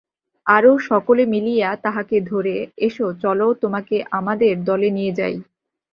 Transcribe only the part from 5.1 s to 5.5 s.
যাই।